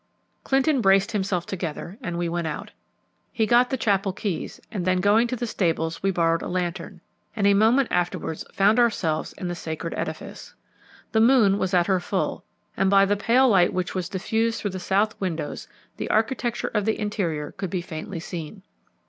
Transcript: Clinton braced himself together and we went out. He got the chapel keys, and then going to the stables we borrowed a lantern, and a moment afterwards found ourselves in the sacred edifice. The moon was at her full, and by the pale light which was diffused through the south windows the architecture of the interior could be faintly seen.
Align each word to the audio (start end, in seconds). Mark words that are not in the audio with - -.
Clinton 0.43 0.81
braced 0.81 1.11
himself 1.11 1.45
together 1.45 1.95
and 2.01 2.17
we 2.17 2.27
went 2.27 2.47
out. 2.47 2.71
He 3.31 3.45
got 3.45 3.69
the 3.69 3.77
chapel 3.77 4.13
keys, 4.13 4.59
and 4.71 4.83
then 4.83 4.99
going 4.99 5.27
to 5.27 5.35
the 5.35 5.45
stables 5.45 6.01
we 6.01 6.09
borrowed 6.09 6.41
a 6.41 6.47
lantern, 6.47 7.01
and 7.35 7.45
a 7.45 7.53
moment 7.53 7.87
afterwards 7.91 8.43
found 8.51 8.79
ourselves 8.79 9.31
in 9.33 9.47
the 9.47 9.53
sacred 9.53 9.93
edifice. 9.95 10.55
The 11.11 11.21
moon 11.21 11.59
was 11.59 11.75
at 11.75 11.85
her 11.85 11.99
full, 11.99 12.43
and 12.75 12.89
by 12.89 13.05
the 13.05 13.15
pale 13.15 13.47
light 13.47 13.73
which 13.73 13.93
was 13.93 14.09
diffused 14.09 14.59
through 14.59 14.71
the 14.71 14.79
south 14.79 15.21
windows 15.21 15.67
the 15.97 16.09
architecture 16.09 16.71
of 16.73 16.85
the 16.85 16.97
interior 16.99 17.51
could 17.51 17.69
be 17.69 17.81
faintly 17.83 18.19
seen. 18.19 18.63